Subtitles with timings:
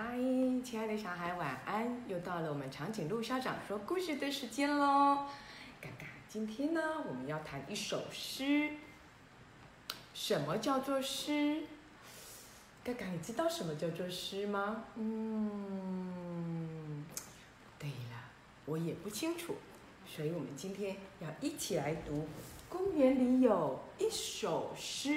[0.00, 0.16] 嗨，
[0.62, 2.00] 亲爱的小孩，晚安！
[2.06, 5.26] 又到了我们长颈鹿校长说故事的时间喽。
[5.80, 8.70] 嘎嘎，今天呢，我们要谈一首诗。
[10.14, 11.64] 什么叫做诗？
[12.84, 14.84] 嘎嘎，你知道什么叫做诗吗？
[14.94, 17.04] 嗯，
[17.76, 18.30] 对了，
[18.66, 19.56] 我也不清楚。
[20.06, 22.14] 所以我们今天要一起来读
[22.68, 25.08] 《公园里有一首诗》。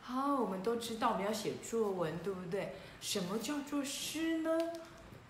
[0.00, 2.72] 好，我们都知道我们要写作文，对不对？
[3.02, 4.50] 什么叫做诗呢？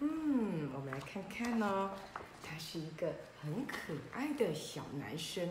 [0.01, 1.91] 嗯，我们来看看呢。
[2.45, 3.10] 他是一个
[3.41, 5.48] 很可爱的小男生。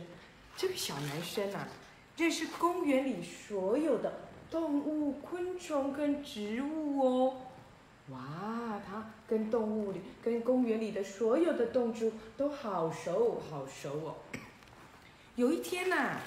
[0.55, 1.67] 这个小男生啊，
[2.15, 4.13] 认识公园里所有的
[4.51, 7.37] 动物、昆虫跟植物哦。
[8.09, 14.15] 哇，他跟动物里、跟公园里的所有的动植物都好熟好熟哦。
[15.35, 16.19] 有一天呐，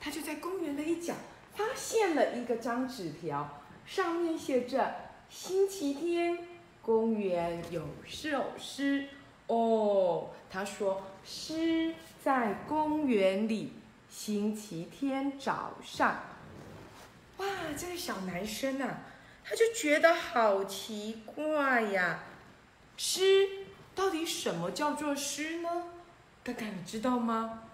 [0.00, 1.14] 他就在公园的一角
[1.54, 5.05] 发现了一个张纸条，上面写着。
[5.28, 6.38] 星期天，
[6.82, 9.08] 公园有首诗
[9.48, 10.30] 哦。
[10.48, 13.72] 他说：“诗在公园里，
[14.08, 16.20] 星期天早上。”
[17.38, 19.00] 哇，这个小男生啊，
[19.44, 22.20] 他就觉得好奇怪呀。
[22.96, 23.48] 诗
[23.94, 25.68] 到底什么叫做诗呢？
[26.42, 27.64] 哥哥，你知道吗？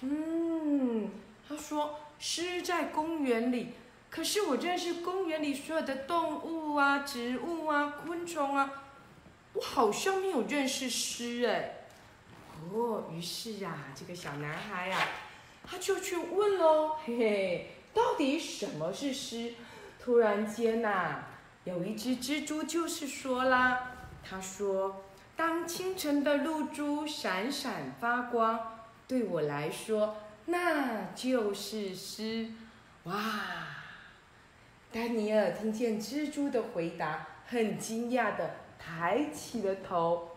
[0.00, 1.10] 嗯，
[1.46, 3.74] 他说：“诗在公园里。”
[4.12, 8.70] 可是我认识公园里所有的动物啊、植物啊、昆虫啊，
[9.54, 11.86] 我好像没有认识诗哎。
[12.70, 14.98] 哦，于是啊，这个小男孩呀，
[15.64, 19.54] 他就去问喽，嘿嘿，到底什么是诗？
[19.98, 21.22] 突然间呐，
[21.64, 32.50] 有一只蜘蛛就是说啦，他说：“当清晨的露珠闪闪发光，对我来说那就是诗。”
[33.04, 33.14] 哇！
[34.92, 40.28] 丹尼尔听见蜘蛛的回答，很惊讶的抬起了头。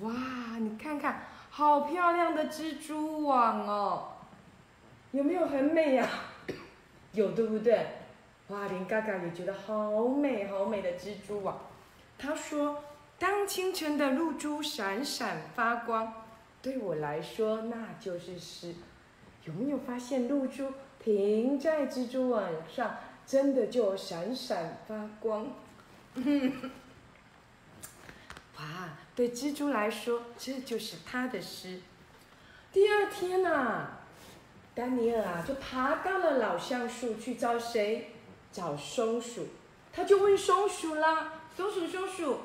[0.00, 0.12] 哇，
[0.60, 4.12] 你看看，好漂亮的蜘蛛网哦，
[5.10, 6.08] 有没有很美呀？
[7.12, 7.84] 有，对不对？
[8.48, 11.58] 哇，连嘎嘎也觉得好美好美的蜘蛛网。
[12.16, 12.84] 他说
[13.18, 16.12] ：“当清晨的露珠闪闪发光，
[16.62, 18.72] 对我来说那就是诗。”
[19.44, 22.96] 有没有发现露珠停在蜘蛛网上？
[23.26, 25.52] 真的就闪闪发光，
[28.56, 28.62] 哇！
[29.16, 31.80] 对蜘蛛来说，这就是它的诗。
[32.72, 33.88] 第二天呐，
[34.74, 38.12] 丹尼尔啊就爬到了老橡树去找谁？
[38.52, 39.48] 找松鼠。
[39.92, 42.38] 他就问松鼠啦：“松鼠，松鼠，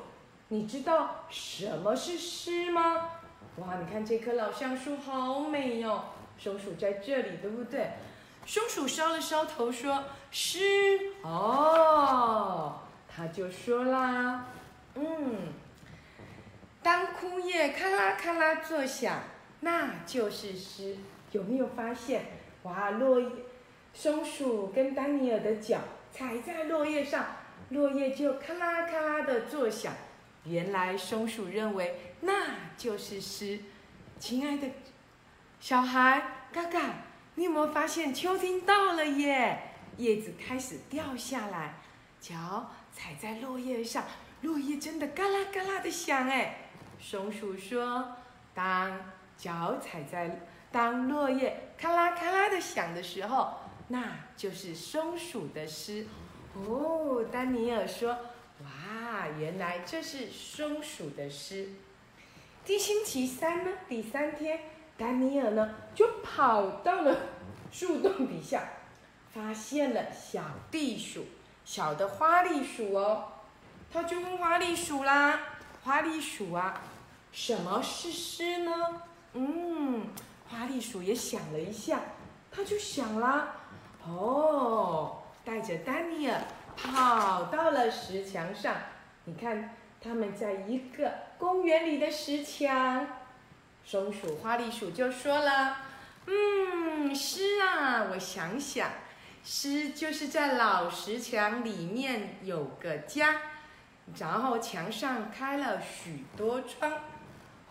[0.47, 3.09] 你知道什么是诗吗？”
[3.57, 3.77] 哇！
[3.77, 6.05] 你看这棵老橡树好美哟。
[6.39, 7.91] 松鼠在这里，对不对？
[8.45, 10.59] 松鼠搔了搔头，说：“诗
[11.21, 14.45] 哦。”他就说啦
[14.95, 15.35] ：“嗯，
[16.81, 19.21] 当枯叶咔啦咔啦作响，
[19.59, 20.95] 那就是诗。
[21.31, 22.25] 有没有发现？
[22.63, 23.29] 哇，落叶，
[23.93, 25.79] 松鼠跟丹尼尔的脚
[26.11, 27.25] 踩在落叶上，
[27.69, 29.93] 落叶就咔啦咔啦的作响。
[30.45, 32.45] 原来松鼠认为那
[32.77, 33.59] 就是诗。
[34.19, 34.67] 亲爱的，
[35.59, 36.79] 小孩，嘎嘎。”
[37.35, 39.59] 你有没有发现秋天到了耶？
[39.97, 41.75] 叶子开始掉下来，
[42.19, 44.05] 脚踩在落叶上，
[44.41, 46.69] 落叶真的嘎啦嘎啦的响哎。
[46.99, 48.15] 松鼠说
[48.55, 48.99] ：“当
[49.37, 50.39] 脚踩在，
[50.71, 53.53] 当落叶咔啦咔啦的响的时候，
[53.89, 54.03] 那
[54.35, 56.07] 就是松鼠的诗。”
[56.55, 58.17] 哦，丹尼尔说
[58.63, 61.69] ：“哇，原来这是松鼠的诗。”
[62.65, 63.71] 第星期三呢？
[63.87, 64.59] 第三天。
[65.01, 67.17] 丹尼尔呢，就跑到了
[67.71, 68.65] 树洞底下，
[69.33, 71.25] 发现了小地鼠，
[71.65, 73.23] 小的花栗鼠哦。
[73.91, 75.39] 他就问花栗鼠啦
[75.83, 76.83] ：“花栗鼠啊，
[77.31, 79.01] 什么是诗呢？”
[79.33, 80.05] 嗯，
[80.47, 81.99] 花栗鼠也想了一下，
[82.51, 83.55] 他就想啦
[84.07, 86.39] ：“哦，带着丹尼尔
[86.77, 88.75] 跑到了石墙上。
[89.23, 93.07] 你看，他们在一个公园里的石墙。”
[93.83, 95.77] 松鼠、花栗鼠就说了
[96.27, 98.89] ：“嗯，诗啊，我想想，
[99.43, 103.35] 诗就是在老石墙里面有个家，
[104.17, 106.93] 然后墙上开了许多窗。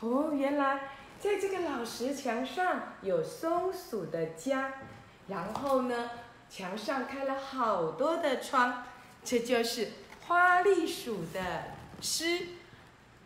[0.01, 4.73] 哦，原来在这个老石墙上有松鼠的家，
[5.29, 6.11] 然后呢，
[6.51, 8.85] 墙上开了好多的窗，
[9.25, 9.93] 这就是
[10.27, 11.41] 花栗鼠的
[12.03, 12.49] 诗。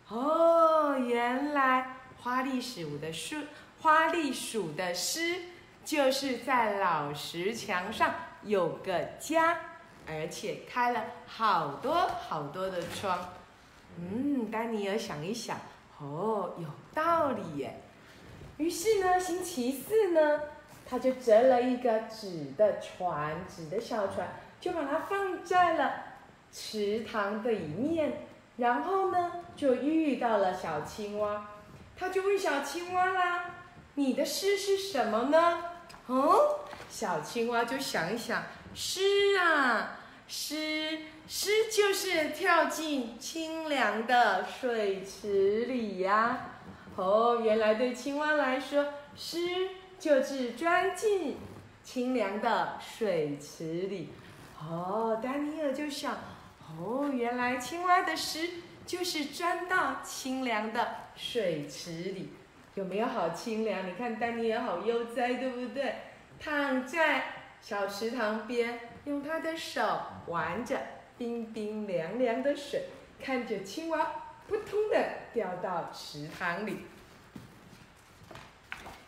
[0.07, 1.91] 哦，原来。”
[2.25, 3.37] 花栗鼠的诗，
[3.83, 5.41] 花栗鼠的诗，
[5.85, 9.55] 就是在老石墙上有个家，
[10.07, 13.29] 而且开了好多好多的窗。
[13.99, 15.55] 嗯，丹尼尔想一想，
[15.99, 17.79] 哦，有道理耶。
[18.57, 20.41] 于是呢，星期四呢，
[20.89, 24.27] 他就折了一个纸的船，纸的小船，
[24.59, 25.93] 就把它放在了
[26.51, 28.25] 池塘的一面。
[28.57, 31.45] 然后呢，就遇到了小青蛙，
[31.97, 33.45] 他就问小青蛙啦
[33.95, 35.63] ：“你的诗是什么呢？”
[36.07, 36.59] 哦，
[36.89, 38.43] 小青蛙就想一想，
[38.73, 39.97] 诗啊，
[40.27, 46.51] 诗，诗就是跳进清凉的水池里呀。
[46.95, 49.39] 哦，原来对青蛙来说，诗
[49.97, 51.37] 就是钻进
[51.83, 54.13] 清凉的水池里。
[54.59, 56.13] 哦，丹尼尔就想，
[56.79, 58.49] 哦，原来青蛙的诗
[58.85, 62.33] 就是钻到清凉的水池里。
[62.75, 63.87] 有没有好清凉？
[63.87, 65.95] 你看丹尼尔好悠哉，对不对？
[66.39, 67.23] 躺在
[67.61, 70.77] 小池塘边，用他的手玩着
[71.17, 72.89] 冰冰凉凉的水，
[73.21, 74.11] 看着青蛙
[74.47, 76.79] 扑通的掉到池塘里。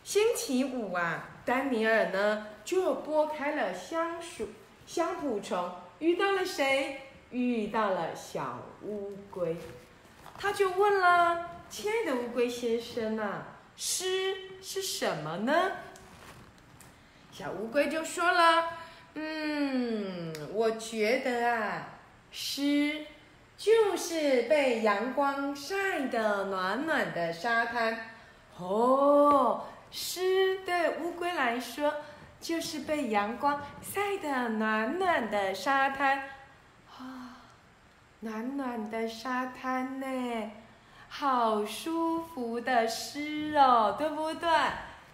[0.03, 4.47] 星期五啊，丹尼尔呢就拨开了香树
[4.85, 5.69] 香蒲虫，
[5.99, 7.01] 遇到了谁？
[7.31, 9.57] 遇到了小乌龟，
[10.37, 13.45] 他就问了：“亲爱的乌龟先生啊。”
[13.75, 15.71] 诗是什么呢？
[17.31, 18.69] 小乌龟就说了
[19.13, 21.89] ：“嗯，我觉得啊，
[22.31, 23.05] 诗
[23.55, 28.09] 就是被阳光晒得暖暖的沙滩。
[28.57, 31.93] 哦，诗对乌龟来说
[32.41, 36.23] 就是被阳光晒得暖暖的沙滩。
[38.19, 40.51] 暖暖的沙滩呢？”
[41.09, 44.49] 好舒服的诗哦，对不对？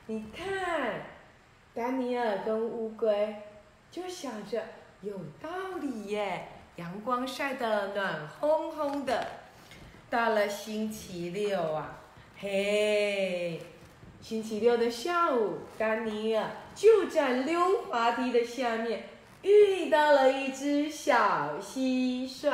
[0.07, 1.01] 你看，
[1.73, 3.35] 丹尼尔跟乌龟
[3.91, 4.63] 就想着
[5.01, 6.47] 有道理耶，
[6.77, 9.27] 阳光晒得暖烘烘的。
[10.09, 12.00] 到了星期六啊，
[12.39, 13.61] 嘿，
[14.19, 19.09] 星期六的下午，丹尼尔就在溜滑梯的下面
[19.44, 22.51] 遇到了一只小蟋蟀，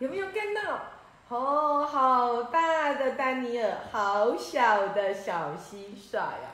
[0.00, 0.80] 有没有看到？
[1.28, 6.50] 哦，好大的丹尼尔，好小的小蟋蟀呀！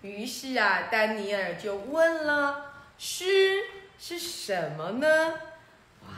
[0.00, 3.62] 于是啊，丹尼尔就问了：“诗
[3.98, 5.06] 是什么呢？”
[6.08, 6.10] 哇！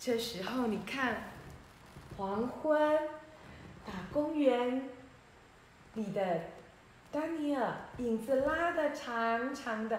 [0.00, 1.30] 这时候你看，
[2.16, 2.98] 黄昏，
[3.86, 4.90] 大公园
[5.94, 6.40] 里的
[7.12, 9.98] 丹尼尔影子拉的长长的，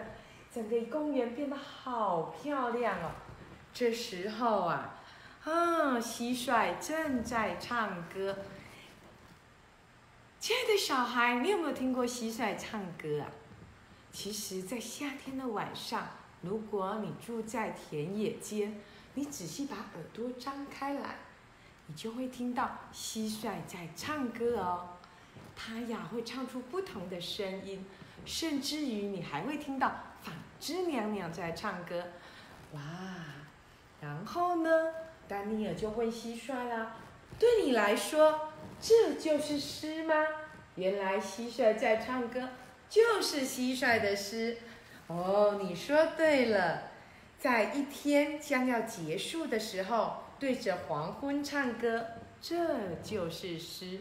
[0.54, 3.12] 整个公园变得好漂亮哦。
[3.74, 4.96] 这时候啊。
[5.46, 8.38] 啊，蟋蟀正在唱歌。
[10.40, 13.32] 亲爱的小孩，你有没有听过蟋蟀唱歌啊？
[14.12, 16.08] 其实，在夏天的晚上，
[16.42, 18.80] 如果你住在田野间，
[19.16, 21.16] 你仔细把耳朵张开来，
[21.88, 24.90] 你就会听到蟋蟀在唱歌哦。
[25.56, 27.86] 它呀会唱出不同的声音，
[28.26, 29.90] 甚至于你还会听到
[30.22, 32.06] 纺织娘娘在唱歌。
[32.74, 32.82] 哇，
[34.02, 34.70] 然后呢？
[35.28, 36.96] 丹尼尔就问蟋蟀啦
[37.38, 38.50] ：“对你来说，
[38.82, 40.16] 这就是诗吗？”
[40.76, 42.50] 原来蟋蟀在唱歌，
[42.90, 44.58] 就是蟋蟀的诗。
[45.06, 46.84] 哦，你说对了，
[47.38, 52.06] 在一天将要结束的时候，对着黄昏唱歌，
[52.42, 54.00] 这就是诗。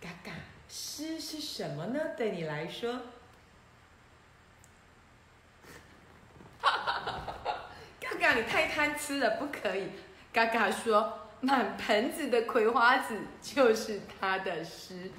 [0.00, 0.30] 嘎嘎，
[0.68, 1.98] 诗是什么呢？
[2.16, 3.00] 对你来说？
[8.30, 9.88] 嘎，你太贪吃了，不可以。
[10.32, 15.10] 嘎嘎说：“满盆子的葵花籽就是他的诗。”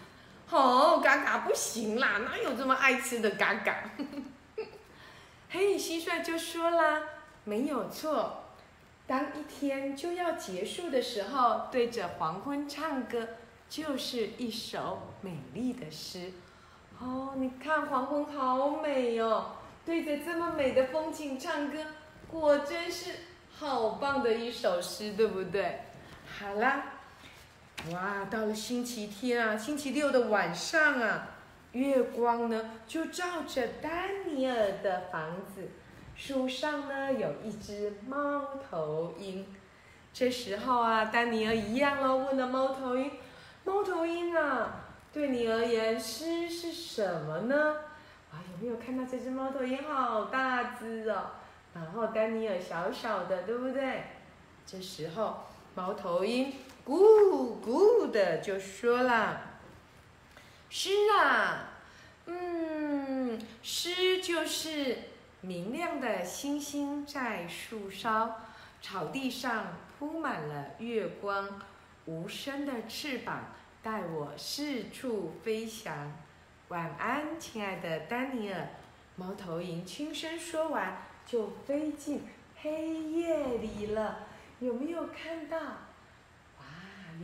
[0.49, 3.91] 哦，嘎嘎不行啦，哪有这么爱吃的嘎嘎？
[5.49, 7.01] 嘿，蟋蟀就说啦
[7.43, 8.43] ：“没有错，
[9.05, 13.27] 当一天就要结束的时候，对着黄昏唱歌，
[13.69, 16.31] 就是一首美丽的诗。”
[16.99, 21.77] 哦，你看黄昏好美哦，对着这么美的风景唱歌，
[22.31, 23.11] 果真是。
[23.59, 25.81] 好棒的一首诗，对不对？
[26.39, 26.83] 好啦，
[27.91, 31.27] 哇，到了星期天啊，星期六的晚上啊，
[31.73, 35.69] 月光呢就照着丹尼尔的房子，
[36.15, 39.45] 树上呢有一只猫头鹰。
[40.11, 43.11] 这时候啊，丹尼尔一样喽，问了猫头鹰
[43.63, 47.75] ：“猫头鹰啊，对你而言，诗是什么呢？”
[48.33, 49.83] 啊，有没有看到这只猫头鹰？
[49.83, 51.29] 好大只哦！
[51.73, 54.03] 然后丹尼尔小小的，对不对？
[54.65, 56.53] 这时候猫头鹰
[56.85, 59.41] 咕咕的就说了
[60.69, 61.69] ：“诗啊，
[62.25, 64.97] 嗯，诗就是
[65.41, 68.41] 明亮的星星在树梢，
[68.81, 71.61] 草地上铺满了月光，
[72.05, 73.45] 无声的翅膀
[73.81, 76.11] 带我四处飞翔。
[76.67, 78.67] 晚安，亲爱的丹尼尔。
[79.17, 80.97] 猫头鹰轻声说完，
[81.31, 82.23] 就飞进
[82.61, 84.27] 黑夜里了。
[84.59, 85.57] 有没有看到？
[85.57, 86.65] 哇，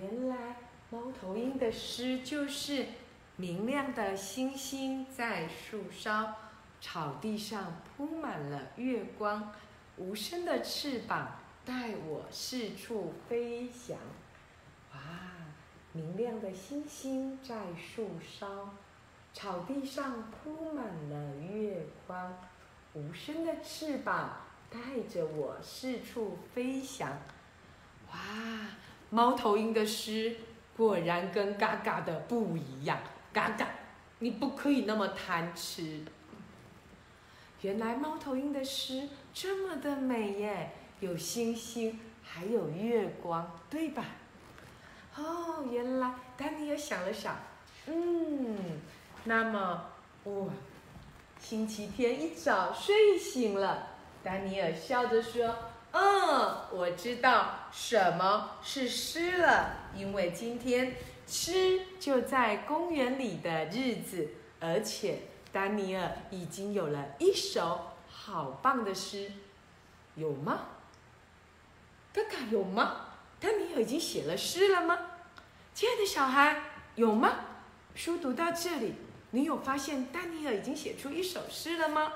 [0.01, 0.55] 原来
[0.89, 2.85] 猫头鹰的诗就是
[3.35, 6.33] 明亮的星星在树梢，
[6.79, 9.51] 草地上铺满了月光，
[9.97, 13.97] 无声的翅膀带我四处飞翔。
[14.93, 14.99] 哇，
[15.91, 18.69] 明亮的星星在树梢。
[19.33, 20.85] 草地上铺满，
[22.97, 24.37] 无声的翅膀
[24.71, 27.07] 带着我四处飞翔。
[28.11, 28.17] 哇，
[29.11, 30.35] 猫头鹰的诗
[30.75, 32.97] 果然跟嘎嘎的不一样。
[33.31, 33.67] 嘎嘎，
[34.17, 36.03] 你不可以那么贪吃。
[37.61, 44.03] 原来猫头鹰的诗这么的美耶，有星星，还有月光，对吧？
[45.15, 47.35] 哦，原来丹尼尔想了想，
[47.85, 48.57] 嗯。
[49.25, 49.85] 那么，
[50.23, 50.47] 哇，
[51.39, 53.87] 星期天一早睡醒了，
[54.23, 55.55] 丹尼尔笑着说
[55.91, 65.19] ：“嗯，我知道什么是诗了，因为今天诗就在公园里的日子，而且
[65.53, 69.31] 丹尼尔已经有了一首好棒的诗，
[70.15, 70.59] 有吗？
[72.13, 73.05] 哥哥有吗？
[73.39, 74.97] 丹尼尔已经写了诗了吗？
[75.73, 76.61] 亲爱的小孩，
[76.95, 77.35] 有吗？
[77.95, 78.95] 书读到这里。”
[79.31, 82.13] 你有发现丹尼尔已经写出一首诗了吗？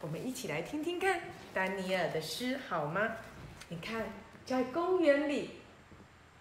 [0.00, 1.20] 我们一起来听听看
[1.52, 3.16] 丹尼尔的诗好吗？
[3.68, 4.06] 你看，
[4.46, 5.50] 在公园里，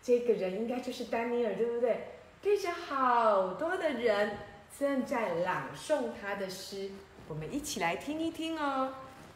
[0.01, 2.07] 这个人应该就是丹尼尔，对不对？
[2.41, 4.37] 对着好多的人
[4.77, 6.91] 正在朗诵他的诗，
[7.27, 8.93] 我们一起来听一听哦。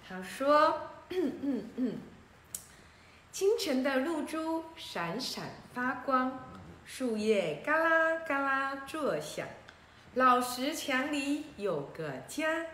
[0.07, 1.97] 他说：“嗯嗯嗯
[3.31, 6.47] 清晨的露珠闪闪发光，
[6.85, 9.47] 树叶嘎啦嘎啦作响。”
[10.15, 12.65] 老石墙里有个家，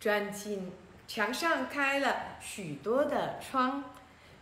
[0.00, 0.72] 钻进
[1.06, 3.84] 墙上开了许多的窗，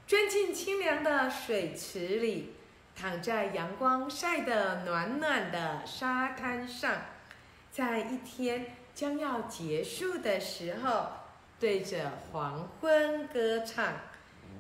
[0.06, 2.54] 钻进清凉的水池里，
[2.96, 7.02] 躺在阳光晒得暖暖的沙滩上，
[7.70, 11.08] 在一天将要结束的时候，
[11.58, 13.92] 对着黄昏歌唱。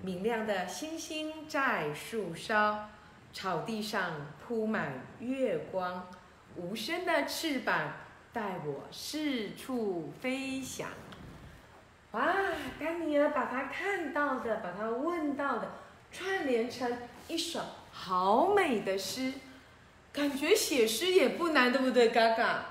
[0.02, 2.88] 明亮的星星在树梢，
[3.32, 6.06] 草地上铺满月光。
[6.56, 7.92] 无声的翅膀
[8.32, 10.88] 带我四处飞翔。
[12.12, 12.34] 哇，
[12.78, 15.70] 丹尼尔把他看到的、把他问到的
[16.10, 16.92] 串联成
[17.28, 17.60] 一首
[17.92, 19.32] 好美的诗，
[20.12, 22.64] 感觉写诗也不难，对不对，嘎嘎？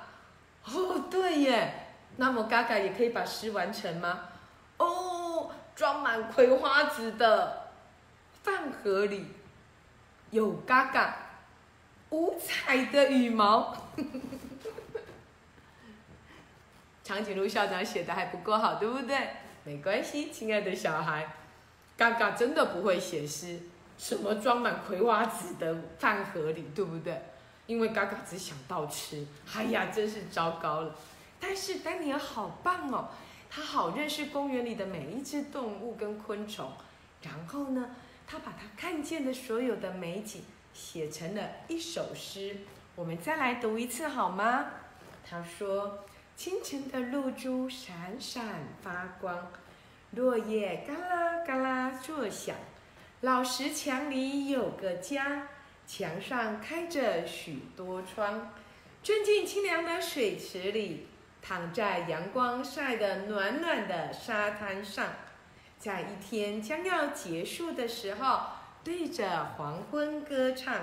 [0.66, 1.86] 哦，对耶。
[2.18, 4.26] 那么嘎嘎也可以把诗完成吗？
[4.78, 7.72] 哦，装满葵花籽的
[8.44, 9.26] 饭盒里
[10.32, 11.29] 有嘎嘎。
[12.12, 13.76] 五彩的羽毛，
[17.04, 19.30] 长颈鹿校长写的还不够好，对不对？
[19.64, 21.36] 没关系，亲爱的小孩，
[21.98, 23.60] 嘎嘎真的不会写诗，
[23.98, 27.22] 什么装满葵花籽的饭盒里，对不对？
[27.68, 30.96] 因为嘎嘎只想到吃，哎呀，真是糟糕了。
[31.40, 33.10] 但是丹尼尔好棒哦，
[33.50, 36.72] 他好认识公园里的每一只动物跟昆虫，
[37.22, 37.92] 然后呢，
[38.26, 40.44] 他把他看见的所有的美景。
[40.74, 42.58] 写成了一首诗，
[42.96, 44.66] 我们再来读一次好吗？
[45.30, 49.52] 他说：“清晨的露珠闪闪发光，
[50.12, 52.56] 落叶嘎啦嘎啦作响。
[53.22, 55.50] 老石墙里有个家，
[55.86, 58.54] 墙上开着许多窗。
[59.04, 61.08] 钻进清凉的水池里，
[61.42, 65.08] 躺在阳光晒得暖暖的沙滩上，
[65.78, 68.42] 在一天将要结束的时候。”
[68.82, 70.74] 对着黄昏歌唱，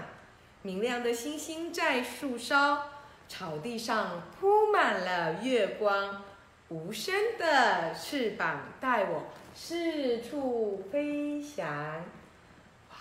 [0.62, 2.82] 明亮的星星在树梢，
[3.26, 6.22] 草地上铺满了月光，
[6.68, 9.24] 无声的翅膀带我
[9.54, 11.66] 四处飞翔。
[12.90, 12.96] 哇，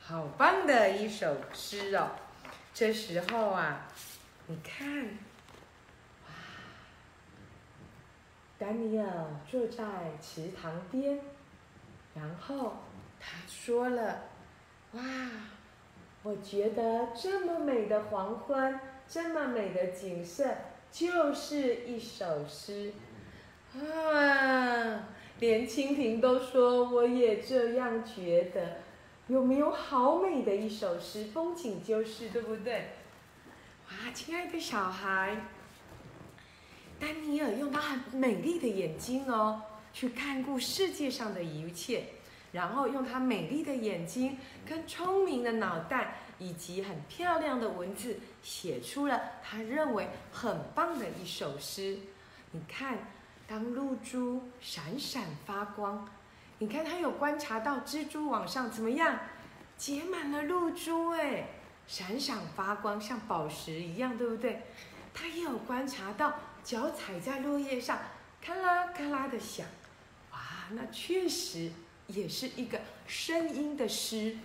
[0.00, 2.10] 好棒的一首诗哦！
[2.72, 3.88] 这时候啊，
[4.46, 5.04] 你看，
[6.24, 6.32] 哇，
[8.58, 9.06] 丹尼尔
[9.50, 9.82] 坐在
[10.22, 11.20] 池塘边，
[12.14, 12.76] 然后。
[13.64, 14.24] 说了
[14.94, 15.02] ：“哇，
[16.24, 20.52] 我觉得这么美的黄昏，这么美的景色，
[20.90, 22.92] 就是一首诗
[23.76, 25.08] 啊！
[25.38, 28.78] 连蜻蜓都说，我也这样觉得。
[29.28, 31.26] 有没有好美的一首诗？
[31.26, 32.88] 风景就是，对不对？
[33.88, 35.46] 哇，亲爱的小孩，
[36.98, 42.06] 丹尼尔用他很美丽的眼睛哦，去看顾世界上的一切。”
[42.52, 51.98] 然后用他美丽的眼睛、跟聪明的脑袋以及很漂亮的文字，写出了他认为很棒的一首诗。
[52.50, 52.98] 你看，
[53.48, 56.06] 当露珠闪闪发光，
[56.58, 59.18] 你看他有观察到蜘蛛网上怎么样，
[59.76, 61.48] 结满了露珠，哎，
[61.86, 64.62] 闪闪发光，像宝石一样，对不对？
[65.14, 67.98] 他也有观察到脚踩在落叶上，
[68.42, 69.66] 咔啦咔啦的响，
[70.32, 70.38] 哇，
[70.70, 71.70] 那确实
[72.12, 74.36] 也是一个声音的诗。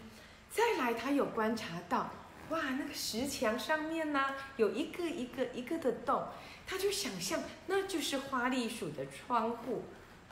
[0.50, 2.10] 再来，他有观察到，
[2.50, 6.24] 哇，那个石墙上面呢，有一个一个一个的洞。
[6.66, 9.84] 他就想象那就是花栗鼠的窗户，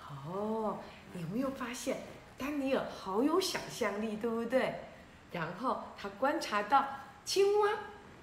[0.06, 0.80] 哦，
[1.14, 2.00] 有没有发现
[2.38, 4.76] 丹尼尔好有想象力，对不对？
[5.32, 6.86] 然后他观察到
[7.24, 7.70] 青蛙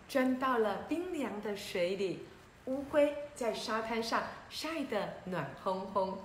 [0.08, 2.26] 钻到了冰凉的水里，
[2.66, 6.18] 乌龟在沙滩上晒得暖烘烘，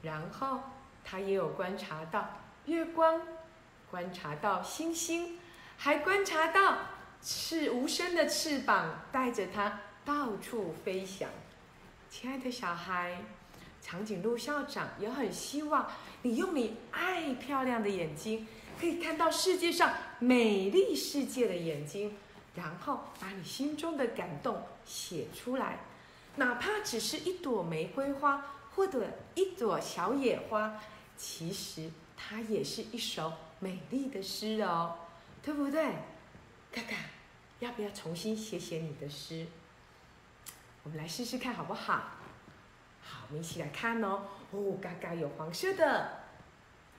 [0.00, 0.60] 然后
[1.04, 3.20] 他也有观察到月光，
[3.90, 5.38] 观察到星星，
[5.76, 6.78] 还观察到
[7.22, 9.80] 翅无声的翅膀带着他。
[10.04, 11.28] 到处飞翔，
[12.10, 13.22] 亲爱的小孩，
[13.80, 15.88] 长颈鹿校长也很希望
[16.22, 18.48] 你用你爱漂亮的眼睛，
[18.80, 22.16] 可以看到世界上美丽世界的眼睛，
[22.56, 25.78] 然后把你心中的感动写出来，
[26.34, 28.44] 哪怕只是一朵玫瑰花
[28.74, 30.80] 或者一朵小野花，
[31.16, 34.96] 其实它也是一首美丽的诗哦，
[35.42, 35.84] 对不对？
[36.72, 36.96] 嘎嘎，
[37.60, 39.46] 要不要重新写写你的诗？
[40.84, 41.94] 我们来试试看好不好？
[43.02, 44.22] 好，我们一起来看哦。
[44.52, 46.22] 哦，嘎嘎有黄色的，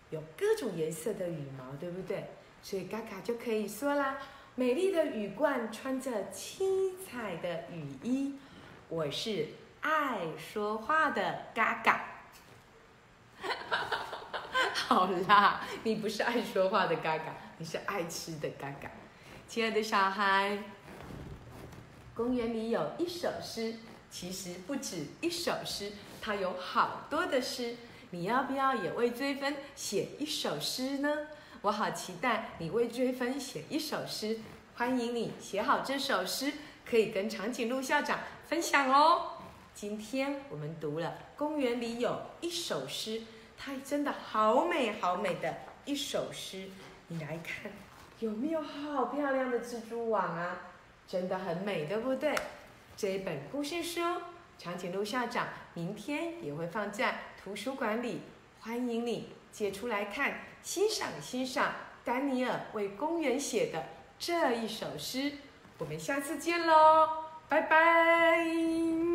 [0.09, 2.25] 有各种颜色的羽毛，对不对？
[2.61, 4.17] 所以嘎嘎就可以说啦：
[4.55, 8.35] 美丽的羽冠，穿着七彩的雨衣，
[8.89, 9.47] 我是
[9.83, 12.05] 爱说话的嘎嘎。
[14.73, 18.89] 好啦，你不是爱说话的嘎嘎，你是爱吃的嘎嘎。
[19.47, 20.57] 亲爱的小孩。
[22.15, 23.75] 公园里有一首诗，
[24.11, 27.75] 其实不止一首诗，它有好多的诗。
[28.11, 31.09] 你要不要也为追分写一首诗呢？
[31.61, 34.39] 我好期待你为追分写一首诗。
[34.75, 36.53] 欢迎你写好这首诗，
[36.87, 39.31] 可以跟长颈鹿校长分享哦。
[39.73, 43.21] 今天我们读了公园里有一首诗，
[43.57, 45.53] 它真的好美好美的
[45.85, 46.69] 一首诗。
[47.07, 47.71] 你来看，
[48.19, 50.57] 有没有好漂亮的蜘蛛网啊？
[51.07, 52.35] 真的很美，对不对？
[52.95, 53.99] 这一本故事书，
[54.57, 58.21] 长颈鹿校长明天也会放在图书馆里，
[58.61, 61.73] 欢迎你借出来看，欣赏欣赏
[62.05, 63.83] 丹尼尔为公园写的
[64.19, 65.33] 这一首诗。
[65.79, 67.09] 我们下次见喽，
[67.49, 69.12] 拜拜。